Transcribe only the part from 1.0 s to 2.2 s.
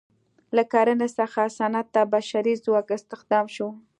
څخه صنعت ته